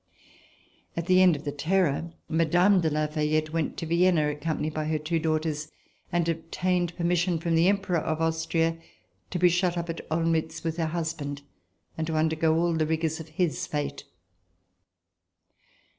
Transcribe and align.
At 0.97 1.05
the 1.05 1.21
end 1.21 1.35
of 1.35 1.43
the 1.43 1.51
Terror, 1.51 2.11
Mme. 2.27 2.45
de 2.79 2.89
La 2.89 3.05
Fayette 3.05 3.53
went 3.53 3.77
to 3.77 3.85
Vienna, 3.85 4.29
accompanied 4.31 4.73
by 4.73 4.85
her 4.85 4.97
two 4.97 5.19
daughters, 5.19 5.71
and 6.11 6.27
ob 6.27 6.49
tained 6.49 6.95
permission 6.95 7.37
from 7.37 7.53
the 7.53 7.67
Emperor 7.67 7.99
of 7.99 8.19
Austria 8.19 8.79
to 9.29 9.37
be 9.37 9.47
shut 9.47 9.77
up 9.77 9.91
at 9.91 10.01
Olmutz 10.09 10.63
with 10.63 10.77
her 10.77 10.87
husband 10.87 11.43
and 11.99 12.07
to 12.07 12.15
undergo 12.15 12.47
RECOLLECTIONS 12.47 12.49
OF 12.49 12.49
THE 12.49 12.49
REVOLUTION 12.49 12.65
all 12.65 12.79
the 12.79 12.87
rigours 12.87 13.19
of 13.19 13.35
his 13.59 13.67
fate. 13.67 14.03